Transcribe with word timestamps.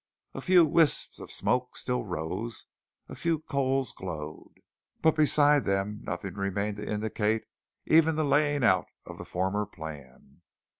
A 0.33 0.41
few 0.41 0.65
wisps 0.65 1.19
of 1.19 1.31
smoke 1.31 1.77
still 1.77 2.03
rose, 2.03 2.65
a 3.07 3.13
few 3.13 3.37
coals 3.37 3.93
glowed, 3.93 4.53
but 5.03 5.15
beside 5.15 5.63
them 5.63 5.99
nothing 6.01 6.33
remained 6.33 6.77
to 6.77 6.89
indicate 6.91 7.43
even 7.85 8.15
the 8.15 8.23
laying 8.25 8.63
out 8.63 8.87
of 9.05 9.19
the 9.19 9.25
former 9.25 9.67
plan. 9.67 10.41